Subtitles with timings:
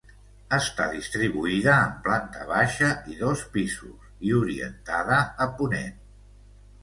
[0.55, 6.01] Està distribuïda en planta baixa i dos pisos i orientada a ponent.